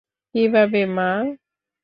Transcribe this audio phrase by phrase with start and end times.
[0.35, 1.09] কীভাবে, মা?